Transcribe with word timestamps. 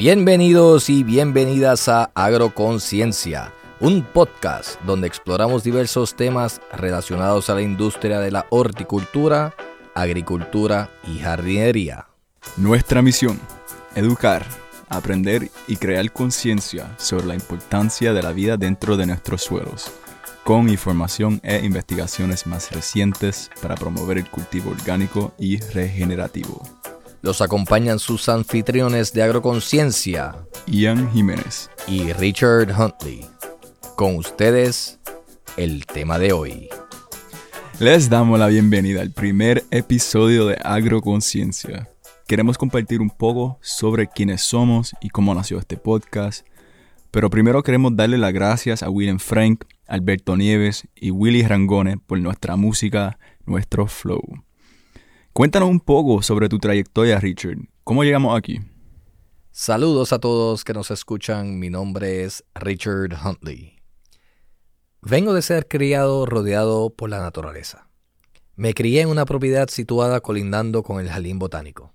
Bienvenidos 0.00 0.88
y 0.88 1.04
bienvenidas 1.04 1.86
a 1.90 2.04
Agroconciencia, 2.14 3.52
un 3.80 4.02
podcast 4.02 4.80
donde 4.86 5.06
exploramos 5.06 5.62
diversos 5.62 6.14
temas 6.14 6.62
relacionados 6.72 7.50
a 7.50 7.54
la 7.54 7.60
industria 7.60 8.18
de 8.18 8.30
la 8.30 8.46
horticultura, 8.48 9.54
agricultura 9.94 10.88
y 11.06 11.18
jardinería. 11.18 12.06
Nuestra 12.56 13.02
misión, 13.02 13.38
educar, 13.94 14.46
aprender 14.88 15.50
y 15.68 15.76
crear 15.76 16.10
conciencia 16.10 16.96
sobre 16.96 17.26
la 17.26 17.34
importancia 17.34 18.14
de 18.14 18.22
la 18.22 18.32
vida 18.32 18.56
dentro 18.56 18.96
de 18.96 19.04
nuestros 19.04 19.42
suelos, 19.42 19.92
con 20.44 20.70
información 20.70 21.42
e 21.44 21.58
investigaciones 21.62 22.46
más 22.46 22.72
recientes 22.72 23.50
para 23.60 23.74
promover 23.74 24.16
el 24.16 24.30
cultivo 24.30 24.70
orgánico 24.70 25.34
y 25.38 25.60
regenerativo. 25.60 26.79
Los 27.22 27.42
acompañan 27.42 27.98
sus 27.98 28.30
anfitriones 28.30 29.12
de 29.12 29.22
Agroconciencia, 29.22 30.36
Ian 30.66 31.12
Jiménez 31.12 31.68
y 31.86 32.14
Richard 32.14 32.72
Huntley. 32.72 33.26
Con 33.94 34.16
ustedes, 34.16 34.98
el 35.58 35.84
tema 35.84 36.18
de 36.18 36.32
hoy. 36.32 36.70
Les 37.78 38.08
damos 38.08 38.38
la 38.38 38.46
bienvenida 38.46 39.02
al 39.02 39.10
primer 39.10 39.64
episodio 39.70 40.46
de 40.46 40.56
Agroconciencia. 40.64 41.90
Queremos 42.26 42.56
compartir 42.56 43.02
un 43.02 43.10
poco 43.10 43.58
sobre 43.60 44.08
quiénes 44.08 44.40
somos 44.40 44.94
y 45.02 45.10
cómo 45.10 45.34
nació 45.34 45.58
este 45.58 45.76
podcast, 45.76 46.46
pero 47.10 47.28
primero 47.28 47.62
queremos 47.62 47.94
darle 47.94 48.16
las 48.16 48.32
gracias 48.32 48.82
a 48.82 48.88
William 48.88 49.18
Frank, 49.18 49.64
Alberto 49.86 50.38
Nieves 50.38 50.88
y 50.94 51.10
Willy 51.10 51.42
Rangone 51.42 51.98
por 51.98 52.18
nuestra 52.18 52.56
música, 52.56 53.18
nuestro 53.44 53.86
flow. 53.88 54.22
Cuéntanos 55.32 55.68
un 55.68 55.78
poco 55.78 56.22
sobre 56.22 56.48
tu 56.48 56.58
trayectoria, 56.58 57.20
Richard. 57.20 57.58
¿Cómo 57.84 58.02
llegamos 58.02 58.36
aquí? 58.36 58.60
Saludos 59.52 60.12
a 60.12 60.18
todos 60.18 60.64
que 60.64 60.72
nos 60.72 60.90
escuchan. 60.90 61.60
Mi 61.60 61.70
nombre 61.70 62.24
es 62.24 62.44
Richard 62.54 63.16
Huntley. 63.24 63.76
Vengo 65.00 65.32
de 65.32 65.42
ser 65.42 65.68
criado 65.68 66.26
rodeado 66.26 66.90
por 66.90 67.10
la 67.10 67.20
naturaleza. 67.20 67.88
Me 68.56 68.74
crié 68.74 69.02
en 69.02 69.08
una 69.08 69.24
propiedad 69.24 69.68
situada 69.68 70.20
colindando 70.20 70.82
con 70.82 71.00
el 71.00 71.08
jardín 71.08 71.38
botánico, 71.38 71.94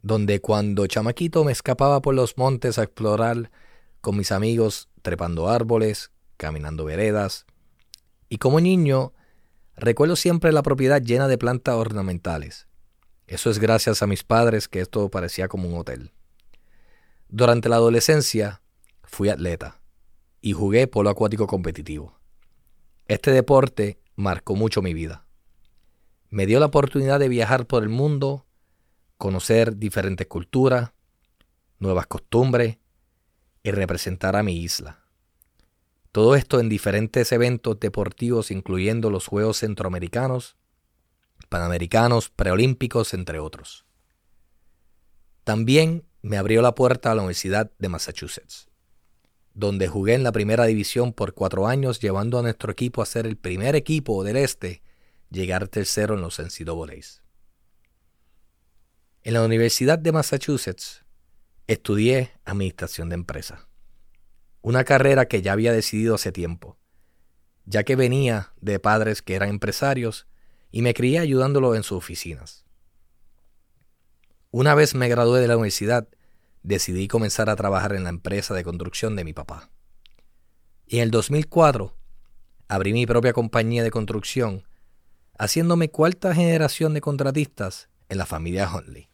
donde 0.00 0.40
cuando 0.40 0.86
chamaquito 0.86 1.42
me 1.42 1.52
escapaba 1.52 2.00
por 2.00 2.14
los 2.14 2.38
montes 2.38 2.78
a 2.78 2.84
explorar 2.84 3.50
con 4.00 4.16
mis 4.16 4.30
amigos 4.30 4.88
trepando 5.02 5.48
árboles, 5.48 6.12
caminando 6.36 6.84
veredas, 6.84 7.46
y 8.28 8.38
como 8.38 8.60
niño 8.60 9.12
Recuerdo 9.76 10.16
siempre 10.16 10.52
la 10.52 10.62
propiedad 10.62 11.02
llena 11.02 11.28
de 11.28 11.38
plantas 11.38 11.74
ornamentales. 11.74 12.68
Eso 13.26 13.50
es 13.50 13.58
gracias 13.58 14.02
a 14.02 14.06
mis 14.06 14.22
padres 14.22 14.68
que 14.68 14.80
esto 14.80 15.08
parecía 15.10 15.48
como 15.48 15.68
un 15.68 15.78
hotel. 15.78 16.12
Durante 17.28 17.68
la 17.68 17.76
adolescencia 17.76 18.62
fui 19.02 19.28
atleta 19.28 19.80
y 20.40 20.52
jugué 20.52 20.86
polo 20.86 21.10
acuático 21.10 21.46
competitivo. 21.46 22.18
Este 23.06 23.32
deporte 23.32 23.98
marcó 24.14 24.54
mucho 24.54 24.82
mi 24.82 24.94
vida. 24.94 25.26
Me 26.30 26.46
dio 26.46 26.60
la 26.60 26.66
oportunidad 26.66 27.18
de 27.18 27.28
viajar 27.28 27.66
por 27.66 27.82
el 27.82 27.88
mundo, 27.88 28.46
conocer 29.18 29.76
diferentes 29.76 30.26
culturas, 30.26 30.92
nuevas 31.78 32.06
costumbres 32.06 32.78
y 33.62 33.70
representar 33.70 34.36
a 34.36 34.42
mi 34.42 34.56
isla. 34.56 35.03
Todo 36.14 36.36
esto 36.36 36.60
en 36.60 36.68
diferentes 36.68 37.32
eventos 37.32 37.80
deportivos, 37.80 38.52
incluyendo 38.52 39.10
los 39.10 39.26
Juegos 39.26 39.58
Centroamericanos, 39.58 40.54
Panamericanos, 41.48 42.28
Preolímpicos, 42.28 43.14
entre 43.14 43.40
otros. 43.40 43.84
También 45.42 46.04
me 46.22 46.36
abrió 46.36 46.62
la 46.62 46.76
puerta 46.76 47.10
a 47.10 47.16
la 47.16 47.22
Universidad 47.22 47.72
de 47.80 47.88
Massachusetts, 47.88 48.68
donde 49.54 49.88
jugué 49.88 50.14
en 50.14 50.22
la 50.22 50.30
primera 50.30 50.66
división 50.66 51.12
por 51.12 51.34
cuatro 51.34 51.66
años, 51.66 51.98
llevando 51.98 52.38
a 52.38 52.42
nuestro 52.42 52.70
equipo 52.70 53.02
a 53.02 53.06
ser 53.06 53.26
el 53.26 53.36
primer 53.36 53.74
equipo 53.74 54.22
del 54.22 54.36
este 54.36 54.84
llegar 55.32 55.66
tercero 55.66 56.14
en 56.14 56.20
los 56.20 56.38
NCAAs. 56.38 57.24
En 59.24 59.34
la 59.34 59.44
Universidad 59.44 59.98
de 59.98 60.12
Massachusetts 60.12 61.04
estudié 61.66 62.30
Administración 62.44 63.08
de 63.08 63.16
Empresas 63.16 63.66
una 64.64 64.84
carrera 64.84 65.26
que 65.26 65.42
ya 65.42 65.52
había 65.52 65.74
decidido 65.74 66.14
hace 66.14 66.32
tiempo, 66.32 66.78
ya 67.66 67.84
que 67.84 67.96
venía 67.96 68.54
de 68.62 68.78
padres 68.78 69.20
que 69.20 69.34
eran 69.34 69.50
empresarios 69.50 70.26
y 70.70 70.80
me 70.80 70.94
crié 70.94 71.18
ayudándolo 71.18 71.74
en 71.74 71.82
sus 71.82 71.98
oficinas. 71.98 72.64
Una 74.50 74.74
vez 74.74 74.94
me 74.94 75.10
gradué 75.10 75.42
de 75.42 75.48
la 75.48 75.58
universidad, 75.58 76.08
decidí 76.62 77.08
comenzar 77.08 77.50
a 77.50 77.56
trabajar 77.56 77.94
en 77.94 78.04
la 78.04 78.08
empresa 78.08 78.54
de 78.54 78.64
construcción 78.64 79.16
de 79.16 79.24
mi 79.24 79.34
papá. 79.34 79.68
Y 80.86 80.96
en 80.96 81.02
el 81.02 81.10
2004 81.10 81.94
abrí 82.66 82.94
mi 82.94 83.04
propia 83.04 83.34
compañía 83.34 83.82
de 83.82 83.90
construcción, 83.90 84.66
haciéndome 85.38 85.90
cuarta 85.90 86.34
generación 86.34 86.94
de 86.94 87.02
contratistas 87.02 87.90
en 88.08 88.16
la 88.16 88.24
familia 88.24 88.74
Huntley. 88.74 89.10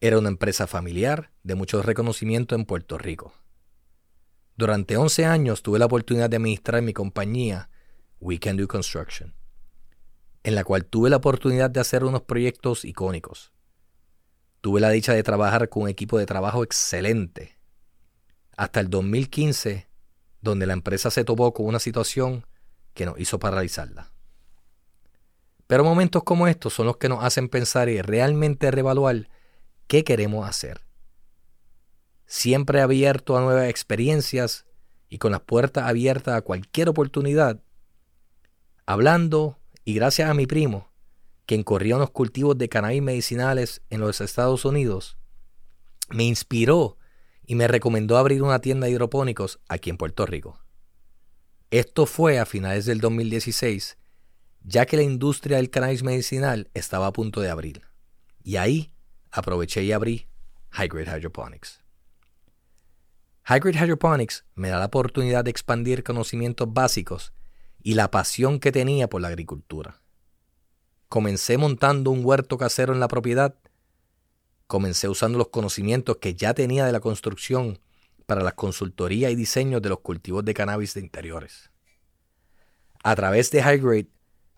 Era 0.00 0.20
una 0.20 0.28
empresa 0.28 0.68
familiar 0.68 1.32
de 1.42 1.56
mucho 1.56 1.82
reconocimiento 1.82 2.54
en 2.54 2.64
Puerto 2.64 2.96
Rico. 2.96 3.34
Durante 4.56 4.96
11 4.96 5.26
años 5.26 5.62
tuve 5.62 5.78
la 5.78 5.84
oportunidad 5.84 6.30
de 6.30 6.36
administrar 6.36 6.80
mi 6.80 6.94
compañía 6.94 7.68
We 8.20 8.38
Can 8.38 8.56
Do 8.56 8.66
Construction, 8.66 9.34
en 10.44 10.54
la 10.54 10.64
cual 10.64 10.86
tuve 10.86 11.10
la 11.10 11.16
oportunidad 11.16 11.68
de 11.68 11.80
hacer 11.80 12.04
unos 12.04 12.22
proyectos 12.22 12.86
icónicos. 12.86 13.52
Tuve 14.62 14.80
la 14.80 14.88
dicha 14.88 15.12
de 15.12 15.22
trabajar 15.22 15.68
con 15.68 15.82
un 15.82 15.88
equipo 15.90 16.18
de 16.18 16.24
trabajo 16.24 16.64
excelente. 16.64 17.58
Hasta 18.56 18.80
el 18.80 18.88
2015, 18.88 19.88
donde 20.40 20.66
la 20.66 20.72
empresa 20.72 21.10
se 21.10 21.24
topó 21.24 21.52
con 21.52 21.66
una 21.66 21.78
situación 21.78 22.46
que 22.94 23.04
nos 23.04 23.20
hizo 23.20 23.38
paralizarla. 23.38 24.10
Pero 25.66 25.84
momentos 25.84 26.24
como 26.24 26.48
estos 26.48 26.72
son 26.72 26.86
los 26.86 26.96
que 26.96 27.10
nos 27.10 27.22
hacen 27.22 27.50
pensar 27.50 27.90
y 27.90 28.00
realmente 28.00 28.70
reevaluar 28.70 29.28
qué 29.86 30.02
queremos 30.02 30.48
hacer 30.48 30.85
siempre 32.26 32.80
abierto 32.80 33.36
a 33.36 33.40
nuevas 33.40 33.68
experiencias 33.68 34.66
y 35.08 35.18
con 35.18 35.32
las 35.32 35.40
puertas 35.40 35.84
abiertas 35.84 36.34
a 36.34 36.42
cualquier 36.42 36.88
oportunidad, 36.88 37.62
hablando 38.84 39.58
y 39.84 39.94
gracias 39.94 40.28
a 40.28 40.34
mi 40.34 40.46
primo, 40.46 40.90
quien 41.46 41.62
corría 41.62 41.96
unos 41.96 42.10
cultivos 42.10 42.58
de 42.58 42.68
cannabis 42.68 43.02
medicinales 43.02 43.82
en 43.88 44.00
los 44.00 44.20
Estados 44.20 44.64
Unidos, 44.64 45.16
me 46.10 46.24
inspiró 46.24 46.98
y 47.46 47.54
me 47.54 47.68
recomendó 47.68 48.16
abrir 48.18 48.42
una 48.42 48.60
tienda 48.60 48.86
de 48.86 48.92
hidropónicos 48.92 49.60
aquí 49.68 49.90
en 49.90 49.96
Puerto 49.96 50.26
Rico. 50.26 50.60
Esto 51.70 52.06
fue 52.06 52.38
a 52.38 52.46
finales 52.46 52.86
del 52.86 53.00
2016, 53.00 53.96
ya 54.62 54.86
que 54.86 54.96
la 54.96 55.02
industria 55.02 55.58
del 55.58 55.70
cannabis 55.70 56.02
medicinal 56.02 56.68
estaba 56.74 57.06
a 57.06 57.12
punto 57.12 57.40
de 57.40 57.50
abrir. 57.50 57.82
Y 58.42 58.56
ahí 58.56 58.92
aproveché 59.30 59.84
y 59.84 59.92
abrí 59.92 60.28
High 60.70 60.88
Grade 60.88 61.18
Hydroponics. 61.18 61.85
Hybrid 63.48 63.76
Hydroponics 63.76 64.44
me 64.56 64.70
da 64.70 64.80
la 64.80 64.86
oportunidad 64.86 65.44
de 65.44 65.52
expandir 65.52 66.02
conocimientos 66.02 66.72
básicos 66.72 67.32
y 67.80 67.94
la 67.94 68.10
pasión 68.10 68.58
que 68.58 68.72
tenía 68.72 69.08
por 69.08 69.20
la 69.20 69.28
agricultura. 69.28 70.02
Comencé 71.08 71.56
montando 71.56 72.10
un 72.10 72.24
huerto 72.24 72.58
casero 72.58 72.92
en 72.92 72.98
la 72.98 73.06
propiedad. 73.06 73.54
Comencé 74.66 75.08
usando 75.08 75.38
los 75.38 75.50
conocimientos 75.50 76.16
que 76.16 76.34
ya 76.34 76.54
tenía 76.54 76.84
de 76.86 76.90
la 76.90 76.98
construcción 76.98 77.78
para 78.26 78.42
la 78.42 78.50
consultoría 78.50 79.30
y 79.30 79.36
diseño 79.36 79.78
de 79.78 79.90
los 79.90 80.00
cultivos 80.00 80.44
de 80.44 80.52
cannabis 80.52 80.94
de 80.94 81.02
interiores. 81.02 81.70
A 83.04 83.14
través 83.14 83.52
de 83.52 83.60
Highgrade 83.60 84.08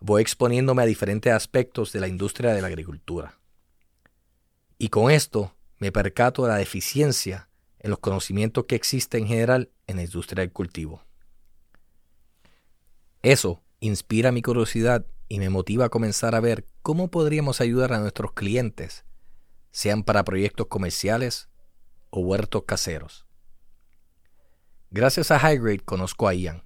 voy 0.01 0.23
exponiéndome 0.23 0.83
a 0.83 0.87
diferentes 0.87 1.31
aspectos 1.35 1.93
de 1.93 2.01
la 2.01 2.09
industria 2.09 2.55
de 2.55 2.63
la 2.63 2.69
agricultura. 2.69 3.39
Y 4.79 4.89
con 4.89 5.11
esto 5.11 5.55
me 5.77 5.93
percato 5.93 6.45
de 6.45 6.49
la 6.49 6.57
deficiencia 6.57 7.48
en 7.81 7.91
los 7.91 7.99
conocimientos 7.99 8.65
que 8.65 8.75
existen 8.75 9.23
en 9.23 9.29
general 9.29 9.71
en 9.87 9.97
la 9.97 10.03
industria 10.03 10.43
del 10.43 10.53
cultivo. 10.53 11.05
Eso 13.23 13.63
inspira 13.81 14.33
mi 14.33 14.43
curiosidad 14.43 15.07
y 15.29 15.39
me 15.39 15.51
motiva 15.51 15.87
a 15.87 15.89
comenzar 15.89 16.35
a 16.35 16.41
ver 16.41 16.67
cómo 16.83 17.11
podríamos 17.11 17.61
ayudar 17.61 17.93
a 17.93 17.99
nuestros 17.99 18.33
clientes, 18.33 19.05
sean 19.71 20.03
para 20.03 20.25
proyectos 20.25 20.67
comerciales 20.69 21.49
o 22.11 22.21
huertos 22.21 22.65
caseros. 22.65 23.27
Gracias 24.91 25.31
a 25.31 25.39
Highgrade 25.39 25.81
conozco 25.81 26.29
a 26.29 26.35
Ian. 26.35 26.63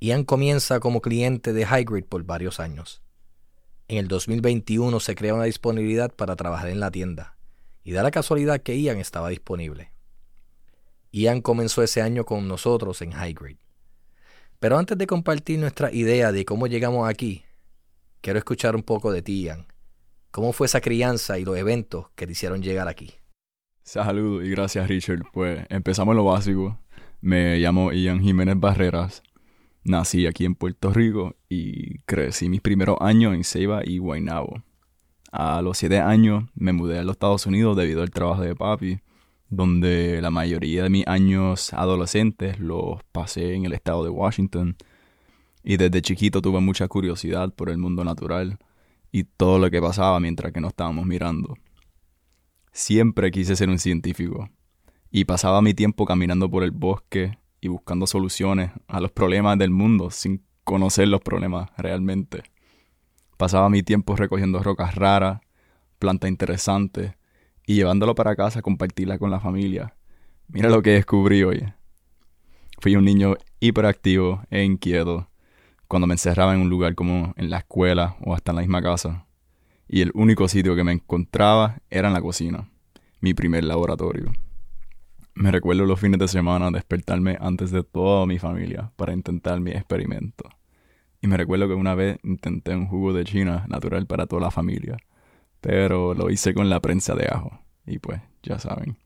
Ian 0.00 0.24
comienza 0.24 0.80
como 0.80 1.02
cliente 1.02 1.52
de 1.52 1.62
Highgrade 1.62 2.04
por 2.04 2.24
varios 2.24 2.60
años. 2.60 3.02
En 3.88 3.98
el 3.98 4.08
2021 4.08 4.98
se 5.00 5.14
crea 5.14 5.34
una 5.34 5.44
disponibilidad 5.44 6.10
para 6.10 6.34
trabajar 6.34 6.70
en 6.70 6.80
la 6.80 6.90
tienda, 6.90 7.36
y 7.84 7.92
da 7.92 8.02
la 8.02 8.10
casualidad 8.10 8.62
que 8.62 8.80
Ian 8.80 8.98
estaba 8.98 9.28
disponible. 9.28 9.92
Ian 11.12 11.42
comenzó 11.42 11.82
ese 11.82 12.00
año 12.00 12.24
con 12.24 12.48
nosotros 12.48 13.02
en 13.02 13.12
High 13.12 13.34
Grade. 13.34 13.58
Pero 14.58 14.78
antes 14.78 14.96
de 14.96 15.06
compartir 15.06 15.58
nuestra 15.58 15.92
idea 15.92 16.32
de 16.32 16.44
cómo 16.46 16.66
llegamos 16.66 17.08
aquí, 17.08 17.44
quiero 18.22 18.38
escuchar 18.38 18.74
un 18.74 18.82
poco 18.82 19.12
de 19.12 19.20
ti, 19.20 19.42
Ian. 19.42 19.66
¿Cómo 20.30 20.54
fue 20.54 20.66
esa 20.66 20.80
crianza 20.80 21.38
y 21.38 21.44
los 21.44 21.58
eventos 21.58 22.06
que 22.14 22.26
te 22.26 22.32
hicieron 22.32 22.62
llegar 22.62 22.88
aquí? 22.88 23.12
Saludos 23.82 24.46
y 24.46 24.50
gracias 24.50 24.88
Richard. 24.88 25.22
Pues 25.32 25.66
empezamos 25.68 26.16
lo 26.16 26.24
básico. 26.24 26.78
Me 27.20 27.58
llamo 27.58 27.92
Ian 27.92 28.20
Jiménez 28.20 28.58
Barreras. 28.58 29.22
Nací 29.84 30.26
aquí 30.26 30.46
en 30.46 30.54
Puerto 30.54 30.92
Rico 30.92 31.36
y 31.48 31.98
crecí 32.00 32.48
mis 32.48 32.62
primeros 32.62 32.96
años 33.00 33.34
en 33.34 33.44
Ceiba 33.44 33.82
y 33.84 33.98
Guaynabo. 33.98 34.62
A 35.30 35.60
los 35.60 35.76
siete 35.76 35.98
años 35.98 36.44
me 36.54 36.72
mudé 36.72 37.00
a 37.00 37.04
los 37.04 37.16
Estados 37.16 37.44
Unidos 37.46 37.76
debido 37.76 38.02
al 38.02 38.10
trabajo 38.10 38.42
de 38.42 38.54
papi, 38.54 39.00
donde 39.52 40.22
la 40.22 40.30
mayoría 40.30 40.84
de 40.84 40.88
mis 40.88 41.06
años 41.06 41.74
adolescentes 41.74 42.58
los 42.58 43.04
pasé 43.12 43.52
en 43.52 43.66
el 43.66 43.74
estado 43.74 44.02
de 44.02 44.08
Washington. 44.08 44.76
Y 45.62 45.76
desde 45.76 46.00
chiquito 46.00 46.40
tuve 46.40 46.60
mucha 46.60 46.88
curiosidad 46.88 47.52
por 47.52 47.68
el 47.68 47.76
mundo 47.76 48.02
natural 48.02 48.58
y 49.12 49.24
todo 49.24 49.58
lo 49.58 49.70
que 49.70 49.82
pasaba 49.82 50.18
mientras 50.20 50.54
que 50.54 50.60
no 50.62 50.68
estábamos 50.68 51.04
mirando. 51.04 51.54
Siempre 52.72 53.30
quise 53.30 53.54
ser 53.54 53.68
un 53.68 53.78
científico 53.78 54.48
y 55.10 55.26
pasaba 55.26 55.60
mi 55.60 55.74
tiempo 55.74 56.06
caminando 56.06 56.50
por 56.50 56.62
el 56.62 56.70
bosque 56.70 57.36
y 57.60 57.68
buscando 57.68 58.06
soluciones 58.06 58.70
a 58.88 59.00
los 59.00 59.12
problemas 59.12 59.58
del 59.58 59.70
mundo 59.70 60.10
sin 60.10 60.42
conocer 60.64 61.08
los 61.08 61.20
problemas 61.20 61.68
realmente. 61.76 62.42
Pasaba 63.36 63.68
mi 63.68 63.82
tiempo 63.82 64.16
recogiendo 64.16 64.62
rocas 64.62 64.94
raras, 64.94 65.42
plantas 65.98 66.30
interesantes 66.30 67.16
y 67.66 67.74
llevándolo 67.74 68.14
para 68.14 68.36
casa 68.36 68.60
a 68.60 68.62
compartirla 68.62 69.18
con 69.18 69.30
la 69.30 69.40
familia. 69.40 69.94
Mira 70.48 70.68
lo 70.68 70.82
que 70.82 70.90
descubrí 70.90 71.42
hoy. 71.42 71.64
Fui 72.80 72.96
un 72.96 73.04
niño 73.04 73.36
hiperactivo 73.60 74.42
e 74.50 74.64
inquieto 74.64 75.28
cuando 75.86 76.06
me 76.06 76.14
encerraba 76.14 76.54
en 76.54 76.60
un 76.60 76.70
lugar 76.70 76.94
como 76.94 77.34
en 77.36 77.50
la 77.50 77.58
escuela 77.58 78.16
o 78.24 78.34
hasta 78.34 78.52
en 78.52 78.56
la 78.56 78.62
misma 78.62 78.82
casa. 78.82 79.26
Y 79.88 80.00
el 80.00 80.10
único 80.14 80.48
sitio 80.48 80.74
que 80.74 80.84
me 80.84 80.92
encontraba 80.92 81.80
era 81.90 82.08
en 82.08 82.14
la 82.14 82.22
cocina, 82.22 82.68
mi 83.20 83.34
primer 83.34 83.64
laboratorio. 83.64 84.32
Me 85.34 85.50
recuerdo 85.50 85.86
los 85.86 86.00
fines 86.00 86.18
de 86.18 86.28
semana 86.28 86.70
despertarme 86.70 87.36
antes 87.40 87.70
de 87.70 87.82
toda 87.82 88.26
mi 88.26 88.38
familia 88.38 88.90
para 88.96 89.12
intentar 89.12 89.60
mi 89.60 89.70
experimento. 89.70 90.48
Y 91.20 91.26
me 91.26 91.36
recuerdo 91.36 91.68
que 91.68 91.74
una 91.74 91.94
vez 91.94 92.18
intenté 92.22 92.74
un 92.74 92.86
jugo 92.86 93.12
de 93.12 93.24
China 93.24 93.64
natural 93.68 94.06
para 94.06 94.26
toda 94.26 94.42
la 94.42 94.50
familia, 94.50 94.96
pero 95.62 96.12
lo 96.12 96.28
hice 96.28 96.52
con 96.52 96.68
la 96.68 96.80
prensa 96.80 97.14
de 97.14 97.28
ajo. 97.28 97.58
Y 97.86 98.00
pues, 98.00 98.20
ya 98.42 98.58
saben. 98.58 98.98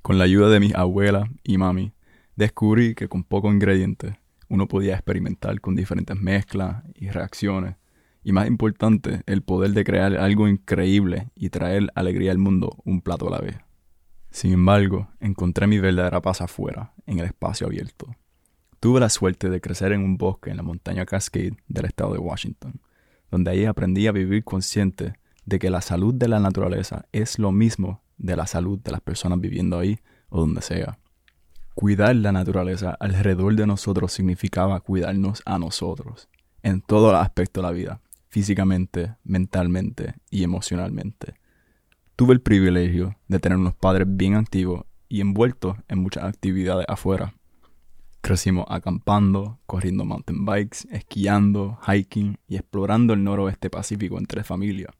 Con 0.00 0.16
la 0.16 0.24
ayuda 0.24 0.48
de 0.48 0.60
mi 0.60 0.72
abuela 0.74 1.28
y 1.42 1.58
mami, 1.58 1.92
descubrí 2.36 2.94
que 2.94 3.08
con 3.08 3.24
pocos 3.24 3.52
ingredientes 3.52 4.14
uno 4.48 4.68
podía 4.68 4.94
experimentar 4.94 5.60
con 5.60 5.74
diferentes 5.74 6.16
mezclas 6.16 6.84
y 6.94 7.10
reacciones. 7.10 7.74
Y 8.22 8.30
más 8.30 8.46
importante, 8.46 9.22
el 9.26 9.42
poder 9.42 9.72
de 9.72 9.82
crear 9.82 10.16
algo 10.16 10.46
increíble 10.46 11.30
y 11.34 11.50
traer 11.50 11.90
alegría 11.96 12.30
al 12.30 12.38
mundo 12.38 12.76
un 12.84 13.00
plato 13.00 13.26
a 13.26 13.32
la 13.32 13.40
vez. 13.40 13.56
Sin 14.30 14.52
embargo, 14.52 15.08
encontré 15.18 15.66
mi 15.66 15.80
verdadera 15.80 16.22
paz 16.22 16.42
afuera, 16.42 16.92
en 17.06 17.18
el 17.18 17.26
espacio 17.26 17.66
abierto. 17.66 18.14
Tuve 18.78 19.00
la 19.00 19.08
suerte 19.08 19.50
de 19.50 19.60
crecer 19.60 19.90
en 19.90 20.04
un 20.04 20.16
bosque 20.16 20.50
en 20.50 20.58
la 20.58 20.62
montaña 20.62 21.06
Cascade 21.06 21.56
del 21.66 21.86
estado 21.86 22.12
de 22.12 22.20
Washington, 22.20 22.80
donde 23.32 23.50
ahí 23.50 23.64
aprendí 23.64 24.06
a 24.06 24.12
vivir 24.12 24.44
consciente 24.44 25.14
de 25.46 25.58
que 25.58 25.70
la 25.70 25.80
salud 25.80 26.12
de 26.12 26.28
la 26.28 26.40
naturaleza 26.40 27.06
es 27.12 27.38
lo 27.38 27.52
mismo 27.52 28.02
de 28.18 28.36
la 28.36 28.46
salud 28.46 28.78
de 28.78 28.92
las 28.92 29.00
personas 29.00 29.40
viviendo 29.40 29.78
ahí 29.78 29.98
o 30.28 30.40
donde 30.40 30.60
sea. 30.60 30.98
Cuidar 31.74 32.14
la 32.16 32.32
naturaleza 32.32 32.96
alrededor 33.00 33.54
de 33.56 33.66
nosotros 33.66 34.12
significaba 34.12 34.80
cuidarnos 34.80 35.42
a 35.46 35.58
nosotros, 35.58 36.28
en 36.62 36.80
todo 36.80 37.10
el 37.10 37.16
aspecto 37.16 37.60
de 37.60 37.66
la 37.66 37.72
vida, 37.72 38.00
físicamente, 38.28 39.16
mentalmente 39.24 40.16
y 40.30 40.42
emocionalmente. 40.42 41.34
Tuve 42.16 42.34
el 42.34 42.40
privilegio 42.40 43.16
de 43.28 43.38
tener 43.38 43.58
unos 43.58 43.74
padres 43.74 44.06
bien 44.08 44.34
activos 44.34 44.84
y 45.08 45.20
envueltos 45.20 45.76
en 45.88 45.98
muchas 45.98 46.24
actividades 46.24 46.86
afuera, 46.88 47.34
Crecimos 48.26 48.66
acampando, 48.68 49.60
corriendo 49.66 50.04
mountain 50.04 50.44
bikes, 50.44 50.78
esquiando, 50.90 51.78
hiking 51.86 52.36
y 52.48 52.56
explorando 52.56 53.14
el 53.14 53.22
noroeste 53.22 53.70
pacífico 53.70 54.18
entre 54.18 54.42
familias. 54.42 54.95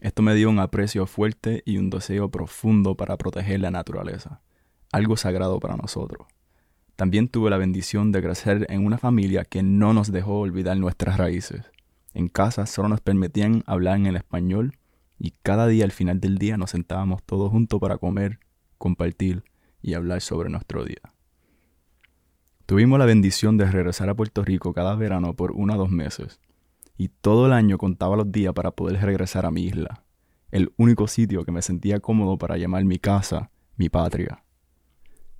Esto 0.00 0.22
me 0.22 0.34
dio 0.34 0.48
un 0.48 0.60
aprecio 0.60 1.06
fuerte 1.06 1.62
y 1.66 1.78
un 1.78 1.90
deseo 1.90 2.30
profundo 2.30 2.96
para 2.96 3.16
proteger 3.16 3.60
la 3.60 3.72
naturaleza, 3.72 4.40
algo 4.92 5.16
sagrado 5.16 5.58
para 5.58 5.76
nosotros. 5.76 6.28
También 6.94 7.28
tuve 7.28 7.50
la 7.50 7.58
bendición 7.58 8.12
de 8.12 8.22
crecer 8.22 8.66
en 8.70 8.86
una 8.86 8.98
familia 8.98 9.44
que 9.44 9.62
no 9.62 9.92
nos 9.92 10.12
dejó 10.12 10.38
olvidar 10.38 10.76
nuestras 10.76 11.16
raíces. 11.16 11.64
En 12.14 12.28
casa 12.28 12.66
solo 12.66 12.88
nos 12.88 13.00
permitían 13.00 13.64
hablar 13.66 13.96
en 13.96 14.06
el 14.06 14.16
español 14.16 14.76
y 15.18 15.34
cada 15.42 15.66
día 15.66 15.84
al 15.84 15.92
final 15.92 16.20
del 16.20 16.38
día 16.38 16.56
nos 16.56 16.70
sentábamos 16.70 17.22
todos 17.24 17.50
juntos 17.50 17.80
para 17.80 17.98
comer, 17.98 18.38
compartir 18.78 19.42
y 19.82 19.94
hablar 19.94 20.20
sobre 20.20 20.48
nuestro 20.48 20.84
día. 20.84 21.12
Tuvimos 22.66 22.98
la 22.98 23.06
bendición 23.06 23.56
de 23.56 23.70
regresar 23.70 24.08
a 24.08 24.14
Puerto 24.14 24.44
Rico 24.44 24.72
cada 24.72 24.94
verano 24.94 25.34
por 25.34 25.52
uno 25.52 25.74
o 25.74 25.78
dos 25.78 25.90
meses, 25.90 26.40
y 26.98 27.08
todo 27.08 27.46
el 27.46 27.52
año 27.52 27.78
contaba 27.78 28.16
los 28.16 28.30
días 28.30 28.52
para 28.52 28.72
poder 28.72 29.00
regresar 29.00 29.46
a 29.46 29.52
mi 29.52 29.62
isla, 29.62 30.04
el 30.50 30.72
único 30.76 31.06
sitio 31.06 31.44
que 31.44 31.52
me 31.52 31.62
sentía 31.62 32.00
cómodo 32.00 32.36
para 32.36 32.58
llamar 32.58 32.84
mi 32.84 32.98
casa, 32.98 33.50
mi 33.76 33.88
patria. 33.88 34.42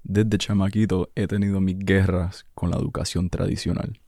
Desde 0.05 0.39
chamaquito 0.39 1.11
he 1.17 1.27
tenido 1.27 1.61
mis 1.61 1.77
guerras 1.79 2.47
con 2.55 2.71
la 2.71 2.77
educación 2.77 3.29
tradicional, 3.29 4.01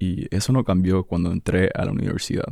y 0.00 0.26
eso 0.34 0.52
no 0.52 0.64
cambió 0.64 1.04
cuando 1.04 1.30
entré 1.30 1.70
a 1.72 1.84
la 1.84 1.92
universidad. 1.92 2.48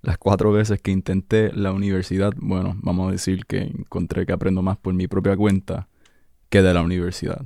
Las 0.00 0.16
cuatro 0.16 0.52
veces 0.52 0.80
que 0.80 0.92
intenté 0.92 1.52
la 1.52 1.72
universidad, 1.72 2.32
bueno, 2.38 2.78
vamos 2.80 3.08
a 3.08 3.12
decir 3.12 3.44
que 3.46 3.62
encontré 3.62 4.24
que 4.24 4.32
aprendo 4.32 4.62
más 4.62 4.78
por 4.78 4.94
mi 4.94 5.08
propia 5.08 5.36
cuenta 5.36 5.88
que 6.48 6.62
de 6.62 6.72
la 6.72 6.82
universidad. 6.82 7.44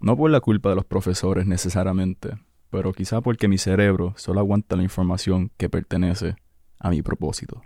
No 0.00 0.16
por 0.16 0.30
la 0.30 0.40
culpa 0.40 0.68
de 0.68 0.76
los 0.76 0.84
profesores 0.84 1.46
necesariamente, 1.46 2.36
pero 2.74 2.92
quizá 2.92 3.20
porque 3.20 3.46
mi 3.46 3.56
cerebro 3.56 4.14
solo 4.16 4.40
aguanta 4.40 4.74
la 4.74 4.82
información 4.82 5.52
que 5.56 5.68
pertenece 5.68 6.34
a 6.80 6.90
mi 6.90 7.02
propósito. 7.02 7.62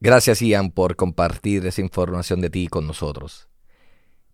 Gracias 0.00 0.40
Ian 0.40 0.70
por 0.70 0.96
compartir 0.96 1.66
esa 1.66 1.82
información 1.82 2.40
de 2.40 2.48
ti 2.48 2.66
con 2.68 2.86
nosotros. 2.86 3.50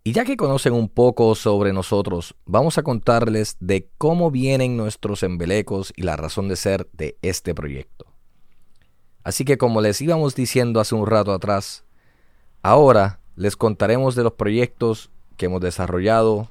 Y 0.04 0.12
ya 0.12 0.24
que 0.24 0.36
conocen 0.36 0.72
un 0.72 0.88
poco 0.88 1.34
sobre 1.34 1.72
nosotros, 1.72 2.36
vamos 2.44 2.78
a 2.78 2.84
contarles 2.84 3.56
de 3.58 3.90
cómo 3.98 4.30
vienen 4.30 4.76
nuestros 4.76 5.24
embelecos 5.24 5.92
y 5.96 6.02
la 6.02 6.14
razón 6.14 6.46
de 6.46 6.54
ser 6.54 6.88
de 6.92 7.18
este 7.22 7.56
proyecto. 7.56 8.06
Así 9.24 9.44
que 9.44 9.58
como 9.58 9.80
les 9.80 10.00
íbamos 10.00 10.36
diciendo 10.36 10.78
hace 10.78 10.94
un 10.94 11.08
rato 11.08 11.32
atrás, 11.32 11.84
ahora 12.62 13.18
les 13.34 13.56
contaremos 13.56 14.14
de 14.14 14.22
los 14.22 14.34
proyectos 14.34 15.10
que 15.36 15.46
hemos 15.46 15.60
desarrollado 15.60 16.50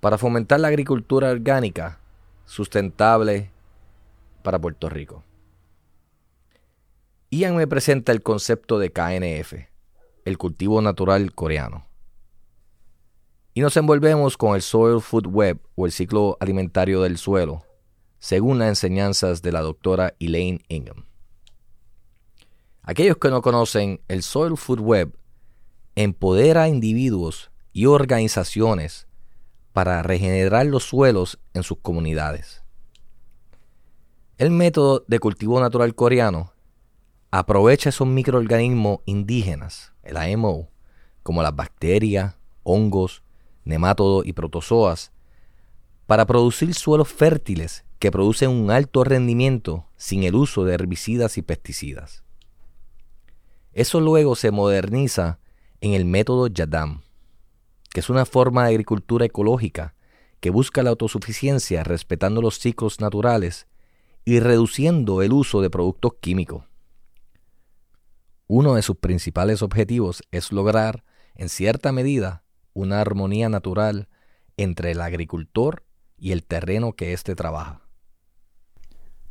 para 0.00 0.18
fomentar 0.18 0.60
la 0.60 0.68
agricultura 0.68 1.30
orgánica 1.30 2.00
sustentable 2.44 3.50
para 4.42 4.58
Puerto 4.58 4.88
Rico. 4.88 5.24
Ian 7.30 7.56
me 7.56 7.66
presenta 7.66 8.12
el 8.12 8.22
concepto 8.22 8.78
de 8.78 8.92
KNF, 8.92 9.68
el 10.24 10.38
cultivo 10.38 10.80
natural 10.80 11.34
coreano. 11.34 11.86
Y 13.52 13.60
nos 13.60 13.76
envolvemos 13.76 14.36
con 14.36 14.54
el 14.54 14.62
Soil 14.62 15.00
Food 15.00 15.26
Web 15.26 15.60
o 15.74 15.86
el 15.86 15.92
ciclo 15.92 16.36
alimentario 16.40 17.02
del 17.02 17.18
suelo, 17.18 17.64
según 18.18 18.58
las 18.58 18.68
enseñanzas 18.68 19.42
de 19.42 19.50
la 19.52 19.60
doctora 19.60 20.14
Elaine 20.20 20.62
Ingham. 20.68 21.06
Aquellos 22.82 23.16
que 23.16 23.30
no 23.30 23.42
conocen, 23.42 24.00
el 24.06 24.22
Soil 24.22 24.56
Food 24.56 24.80
Web 24.80 25.18
empodera 25.96 26.64
a 26.64 26.68
individuos 26.68 27.50
y 27.72 27.86
organizaciones 27.86 29.05
para 29.76 30.02
regenerar 30.02 30.64
los 30.64 30.84
suelos 30.84 31.38
en 31.52 31.62
sus 31.62 31.76
comunidades. 31.80 32.62
El 34.38 34.50
método 34.50 35.04
de 35.06 35.18
cultivo 35.18 35.60
natural 35.60 35.94
coreano 35.94 36.54
aprovecha 37.30 37.90
esos 37.90 38.08
microorganismos 38.08 39.00
indígenas, 39.04 39.92
el 40.02 40.16
AMO, 40.16 40.70
como 41.22 41.42
las 41.42 41.54
bacterias, 41.54 42.36
hongos, 42.62 43.22
nemátodos 43.66 44.26
y 44.26 44.32
protozoas, 44.32 45.12
para 46.06 46.24
producir 46.24 46.72
suelos 46.72 47.08
fértiles 47.08 47.84
que 47.98 48.10
producen 48.10 48.48
un 48.48 48.70
alto 48.70 49.04
rendimiento 49.04 49.84
sin 49.98 50.22
el 50.22 50.36
uso 50.36 50.64
de 50.64 50.72
herbicidas 50.72 51.36
y 51.36 51.42
pesticidas. 51.42 52.24
Eso 53.74 54.00
luego 54.00 54.36
se 54.36 54.50
moderniza 54.50 55.38
en 55.82 55.92
el 55.92 56.06
método 56.06 56.46
Yadam, 56.46 57.02
que 57.96 58.00
es 58.00 58.10
una 58.10 58.26
forma 58.26 58.64
de 58.64 58.68
agricultura 58.68 59.24
ecológica 59.24 59.94
que 60.40 60.50
busca 60.50 60.82
la 60.82 60.90
autosuficiencia 60.90 61.82
respetando 61.82 62.42
los 62.42 62.58
ciclos 62.58 63.00
naturales 63.00 63.68
y 64.22 64.38
reduciendo 64.38 65.22
el 65.22 65.32
uso 65.32 65.62
de 65.62 65.70
productos 65.70 66.12
químicos. 66.20 66.66
Uno 68.48 68.74
de 68.74 68.82
sus 68.82 68.98
principales 68.98 69.62
objetivos 69.62 70.22
es 70.30 70.52
lograr, 70.52 71.04
en 71.36 71.48
cierta 71.48 71.90
medida, 71.90 72.44
una 72.74 73.00
armonía 73.00 73.48
natural 73.48 74.10
entre 74.58 74.90
el 74.90 75.00
agricultor 75.00 75.82
y 76.18 76.32
el 76.32 76.44
terreno 76.44 76.92
que 76.92 77.14
éste 77.14 77.34
trabaja. 77.34 77.80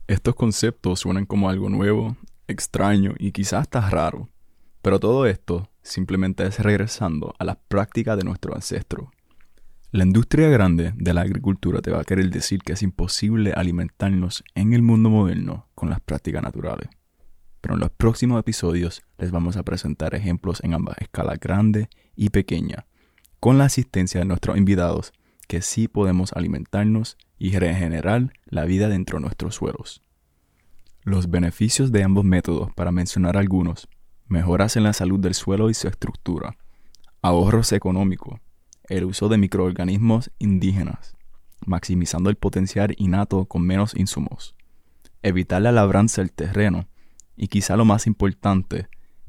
Estos 0.08 0.34
conceptos 0.34 1.02
suenan 1.02 1.28
como 1.28 1.52
algo 1.52 1.70
nuevo, 1.70 2.18
extraño 2.48 3.14
y 3.20 3.32
quizás 3.32 3.62
hasta 3.62 3.88
raro, 3.92 4.28
pero 4.82 5.00
todo 5.00 5.28
esto 5.28 5.70
simplemente 5.86 6.46
es 6.46 6.60
regresando 6.60 7.34
a 7.38 7.46
las 7.46 7.58
prácticas 7.68 8.18
de 8.18 8.24
nuestro 8.24 8.56
ancestro. 8.56 9.12
La 9.92 10.04
industria 10.04 10.50
grande 10.50 10.92
de 10.96 11.14
la 11.14 11.22
agricultura 11.22 11.82
te 11.82 11.92
va 11.92 12.02
a 12.02 12.04
querer 12.04 12.30
decir 12.30 12.62
que 12.64 12.74
es 12.74 12.82
imposible 12.82 13.54
alimentarnos 13.56 14.44
en 14.56 14.74
el 14.74 14.82
mundo 14.82 15.10
moderno 15.10 15.70
con 15.76 15.90
las 15.90 16.02
prácticas 16.02 16.44
naturales. 16.44 16.90
Pero 17.62 17.76
en 17.76 17.80
los 17.80 17.92
próximos 17.92 18.40
episodios 18.40 19.04
les 19.18 19.32
vamos 19.32 19.58
a 19.58 19.64
presentar 19.64 20.16
ejemplos 20.16 20.62
en 20.64 20.74
ambas 20.74 20.98
escalas 21.00 21.40
grande 21.40 21.88
y 22.16 22.30
pequeña, 22.30 22.86
con 23.40 23.58
la 23.58 23.66
asistencia 23.66 24.20
de 24.20 24.26
nuestros 24.26 24.58
invitados, 24.58 25.14
que 25.48 25.62
sí 25.62 25.88
podemos 25.88 26.34
alimentarnos 26.34 27.18
y 27.38 27.58
regenerar 27.58 28.34
la 28.46 28.66
vida 28.66 28.90
dentro 28.90 29.20
de 29.20 29.24
nuestros 29.24 29.56
suelos. 29.56 30.02
Los 31.04 31.30
beneficios 31.30 31.92
de 31.92 32.04
ambos 32.04 32.26
métodos, 32.26 32.74
para 32.74 32.92
mencionar 32.92 33.38
algunos, 33.38 33.88
mejoras 34.28 34.76
en 34.76 34.84
la 34.84 34.94
salud 34.94 35.20
del 35.20 35.34
suelo 35.34 35.70
y 35.70 35.74
su 35.74 35.88
estructura, 35.88 36.58
ahorros 37.22 37.72
económicos, 37.72 38.40
el 38.88 39.06
uso 39.06 39.30
de 39.30 39.38
microorganismos 39.38 40.32
indígenas, 40.40 41.16
maximizando 41.66 42.30
el 42.30 42.36
potencial 42.36 42.94
innato 42.98 43.46
con 43.46 43.64
menos 43.64 43.96
insumos, 43.96 44.56
evitar 45.24 45.62
la 45.62 45.72
labranza 45.72 46.22
del 46.22 46.32
terreno 46.32 46.88
y 47.36 47.48
quizá 47.48 47.76
lo 47.76 47.86
más 47.86 48.08
importante, 48.08 48.88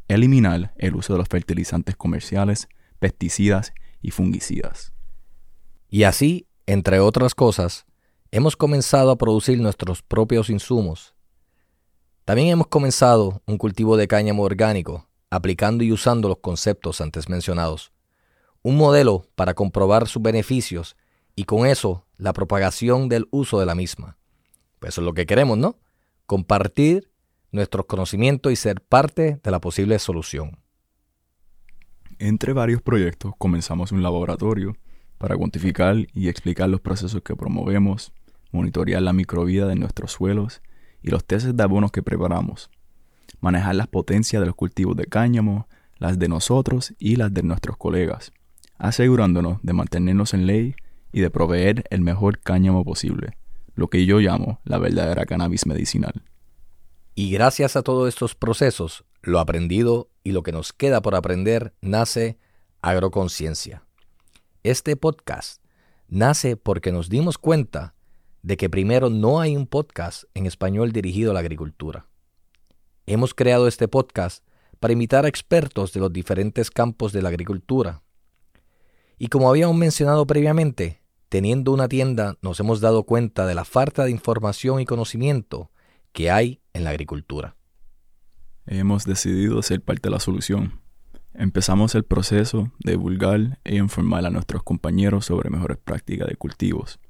eliminar 0.08 0.74
el 0.76 0.94
uso 0.94 1.14
de 1.14 1.18
los 1.18 1.28
fertilizantes 1.28 1.96
comerciales, 1.96 2.68
pesticidas 2.98 3.72
y 4.00 4.10
fungicidas. 4.10 4.92
Y 5.88 6.04
así, 6.04 6.46
entre 6.66 7.00
otras 7.00 7.34
cosas, 7.34 7.86
hemos 8.30 8.56
comenzado 8.56 9.10
a 9.10 9.18
producir 9.18 9.60
nuestros 9.60 10.02
propios 10.02 10.50
insumos. 10.50 11.15
También 12.26 12.48
hemos 12.48 12.66
comenzado 12.66 13.40
un 13.46 13.56
cultivo 13.56 13.96
de 13.96 14.08
cáñamo 14.08 14.42
orgánico, 14.42 15.08
aplicando 15.30 15.84
y 15.84 15.92
usando 15.92 16.28
los 16.28 16.38
conceptos 16.38 17.00
antes 17.00 17.30
mencionados 17.30 17.92
un 18.66 18.76
modelo 18.76 19.28
para 19.36 19.54
comprobar 19.54 20.08
sus 20.08 20.20
beneficios 20.20 20.96
y 21.36 21.44
con 21.44 21.68
eso 21.68 22.04
la 22.16 22.32
propagación 22.32 23.08
del 23.08 23.28
uso 23.30 23.60
de 23.60 23.66
la 23.66 23.76
misma. 23.76 24.18
Pues 24.80 24.94
eso 24.94 25.02
es 25.02 25.04
lo 25.04 25.14
que 25.14 25.24
queremos, 25.24 25.56
¿no? 25.56 25.78
Compartir 26.26 27.12
nuestros 27.52 27.86
conocimientos 27.86 28.50
y 28.50 28.56
ser 28.56 28.80
parte 28.80 29.38
de 29.40 29.50
la 29.52 29.60
posible 29.60 29.96
solución. 30.00 30.58
Entre 32.18 32.52
varios 32.54 32.82
proyectos 32.82 33.34
comenzamos 33.38 33.92
un 33.92 34.02
laboratorio 34.02 34.76
para 35.16 35.36
cuantificar 35.36 35.94
y 36.12 36.28
explicar 36.28 36.68
los 36.68 36.80
procesos 36.80 37.22
que 37.22 37.36
promovemos, 37.36 38.12
monitorear 38.50 39.00
la 39.00 39.12
microvida 39.12 39.68
de 39.68 39.76
nuestros 39.76 40.10
suelos 40.10 40.60
y 41.02 41.10
los 41.10 41.24
testes 41.24 41.56
de 41.56 41.62
abonos 41.62 41.92
que 41.92 42.02
preparamos, 42.02 42.70
manejar 43.40 43.74
las 43.74 43.88
potencias 43.88 44.40
de 44.40 44.46
los 44.46 44.54
cultivos 44.54 44.96
de 44.96 45.06
cáñamo, 45.06 45.68
las 45.98 46.18
de 46.18 46.28
nosotros 46.28 46.94
y 46.98 47.16
las 47.16 47.32
de 47.32 47.42
nuestros 47.42 47.76
colegas, 47.76 48.32
asegurándonos 48.78 49.58
de 49.62 49.72
mantenernos 49.72 50.34
en 50.34 50.46
ley 50.46 50.74
y 51.12 51.20
de 51.20 51.30
proveer 51.30 51.84
el 51.90 52.00
mejor 52.00 52.40
cáñamo 52.40 52.84
posible, 52.84 53.36
lo 53.74 53.88
que 53.88 54.04
yo 54.04 54.18
llamo 54.18 54.60
la 54.64 54.78
verdadera 54.78 55.26
cannabis 55.26 55.66
medicinal. 55.66 56.22
Y 57.14 57.30
gracias 57.30 57.76
a 57.76 57.82
todos 57.82 58.08
estos 58.08 58.34
procesos, 58.34 59.04
lo 59.22 59.40
aprendido 59.40 60.10
y 60.22 60.32
lo 60.32 60.42
que 60.42 60.52
nos 60.52 60.72
queda 60.72 61.00
por 61.00 61.14
aprender 61.14 61.74
nace 61.80 62.38
Agroconciencia. 62.82 63.84
Este 64.62 64.96
podcast 64.96 65.62
nace 66.08 66.56
porque 66.56 66.92
nos 66.92 67.08
dimos 67.08 67.38
cuenta 67.38 67.94
de 68.46 68.56
que 68.56 68.70
primero 68.70 69.10
no 69.10 69.40
hay 69.40 69.56
un 69.56 69.66
podcast 69.66 70.22
en 70.34 70.46
español 70.46 70.92
dirigido 70.92 71.32
a 71.32 71.34
la 71.34 71.40
agricultura. 71.40 72.06
Hemos 73.04 73.34
creado 73.34 73.66
este 73.66 73.88
podcast 73.88 74.46
para 74.78 74.92
invitar 74.92 75.24
a 75.24 75.28
expertos 75.28 75.92
de 75.92 75.98
los 75.98 76.12
diferentes 76.12 76.70
campos 76.70 77.12
de 77.12 77.22
la 77.22 77.30
agricultura 77.30 78.04
y 79.18 79.26
como 79.26 79.50
habíamos 79.50 79.74
mencionado 79.74 80.28
previamente, 80.28 81.02
teniendo 81.28 81.72
una 81.72 81.88
tienda 81.88 82.38
nos 82.40 82.60
hemos 82.60 82.80
dado 82.80 83.02
cuenta 83.02 83.46
de 83.46 83.56
la 83.56 83.64
falta 83.64 84.04
de 84.04 84.12
información 84.12 84.80
y 84.80 84.84
conocimiento 84.84 85.72
que 86.12 86.30
hay 86.30 86.60
en 86.72 86.84
la 86.84 86.90
agricultura. 86.90 87.56
Hemos 88.64 89.06
decidido 89.06 89.60
ser 89.60 89.82
parte 89.82 90.02
de 90.08 90.12
la 90.12 90.20
solución. 90.20 90.80
Empezamos 91.34 91.96
el 91.96 92.04
proceso 92.04 92.70
de 92.78 92.92
divulgar 92.92 93.58
e 93.64 93.74
informar 93.74 94.24
a 94.24 94.30
nuestros 94.30 94.62
compañeros 94.62 95.26
sobre 95.26 95.50
mejores 95.50 95.78
prácticas 95.78 96.28
de 96.28 96.36
cultivos. 96.36 97.00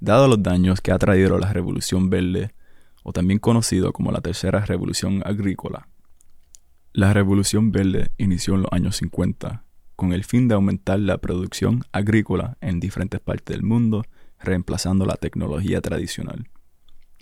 Dado 0.00 0.28
los 0.28 0.42
daños 0.42 0.80
que 0.80 0.92
ha 0.92 0.98
traído 0.98 1.38
la 1.38 1.52
Revolución 1.52 2.10
Verde, 2.10 2.54
o 3.02 3.12
también 3.12 3.38
conocido 3.38 3.92
como 3.92 4.12
la 4.12 4.20
Tercera 4.20 4.64
Revolución 4.64 5.22
Agrícola, 5.24 5.88
la 6.92 7.14
Revolución 7.14 7.72
Verde 7.72 8.10
inició 8.18 8.54
en 8.54 8.62
los 8.62 8.72
años 8.72 8.96
50 8.96 9.64
con 9.96 10.12
el 10.12 10.24
fin 10.24 10.48
de 10.48 10.54
aumentar 10.54 10.98
la 10.98 11.18
producción 11.18 11.84
agrícola 11.92 12.58
en 12.60 12.80
diferentes 12.80 13.20
partes 13.20 13.56
del 13.56 13.62
mundo, 13.62 14.04
reemplazando 14.40 15.06
la 15.06 15.16
tecnología 15.16 15.80
tradicional. 15.80 16.48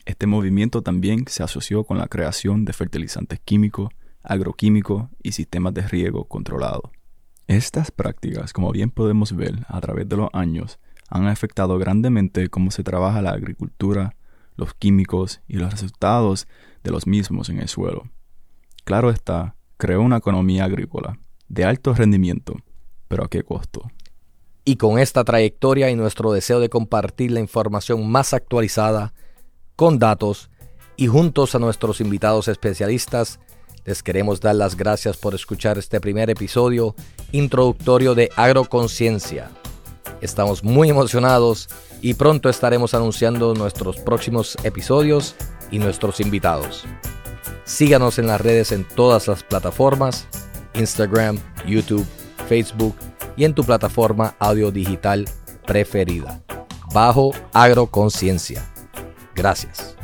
Este 0.07 0.27
movimiento 0.27 0.83
también 0.83 1.25
se 1.29 1.43
asoció 1.43 1.85
con 1.85 1.99
la 1.99 2.09
creación 2.09 2.65
de 2.65 2.73
fertilizantes 2.73 3.39
químicos, 3.39 3.91
agroquímicos 4.23 5.09
y 5.23 5.33
sistemas 5.33 5.75
de 5.75 5.83
riego 5.83 6.25
controlado. 6.25 6.91
Estas 7.47 7.91
prácticas, 7.91 8.53
como 8.53 8.73
bien 8.73 8.91
podemos 8.91 9.37
ver 9.37 9.67
a 9.69 9.81
través 9.81 10.09
de 10.09 10.17
los 10.17 10.31
años, 10.33 10.79
han 11.11 11.27
afectado 11.27 11.79
grandemente 11.79 12.49
cómo 12.49 12.71
se 12.71 12.83
trabaja 12.83 13.21
la 13.21 13.33
agricultura, 13.33 14.17
los 14.57 14.73
químicos 14.73 15.43
y 15.47 15.57
los 15.57 15.71
resultados 15.71 16.49
de 16.83 16.91
los 16.91 17.07
mismos 17.07 17.51
en 17.51 17.59
el 17.59 17.69
suelo. 17.69 18.05
Claro 18.85 19.11
está, 19.11 19.57
creó 19.77 20.01
una 20.01 20.17
economía 20.17 20.65
agrícola 20.65 21.19
de 21.49 21.65
alto 21.65 21.93
rendimiento 21.93 22.57
pero 23.11 23.25
a 23.25 23.29
qué 23.29 23.43
costo. 23.43 23.91
Y 24.65 24.77
con 24.77 25.01
esta 25.01 25.25
trayectoria 25.25 25.91
y 25.91 25.97
nuestro 25.97 26.31
deseo 26.31 26.61
de 26.61 26.69
compartir 26.69 27.33
la 27.33 27.41
información 27.41 28.09
más 28.09 28.33
actualizada, 28.33 29.13
con 29.75 29.99
datos 29.99 30.49
y 30.97 31.09
juntos 31.09 31.57
a 31.57 31.59
nuestros 31.59 32.01
invitados 32.01 32.47
especialistas, 32.47 33.41
les 33.85 34.05
queremos 34.05 34.41
dar 34.41 34.55
las 34.55 34.77
gracias 34.77 35.17
por 35.17 35.35
escuchar 35.35 35.77
este 35.77 36.01
primer 36.01 36.31
episodio 36.31 36.95
introductorio 37.33 38.15
de 38.15 38.31
Agroconciencia. 38.37 39.51
Estamos 40.21 40.65
muy 40.65 40.91
emocionados 40.91 41.69
y 42.03 42.15
pronto 42.15 42.49
estaremos 42.49 42.95
anunciando 42.95 43.55
nuestros 43.55 43.97
próximos 43.99 44.57
episodios 44.65 45.35
y 45.71 45.79
nuestros 45.79 46.21
invitados. 46.21 46.85
Síganos 47.65 48.19
en 48.19 48.27
las 48.27 48.41
redes 48.41 48.73
en 48.73 48.85
todas 48.85 49.29
las 49.29 49.43
plataformas, 49.43 50.27
Instagram, 50.75 51.39
YouTube, 51.67 52.07
Facebook 52.49 52.97
y 53.37 53.45
en 53.45 53.55
tu 53.55 53.65
plataforma 53.65 54.35
audio 54.39 54.71
digital 54.71 55.29
preferida. 55.67 56.43
Bajo 56.93 57.33
Agroconciencia. 57.53 58.69
Gracias. 59.35 60.00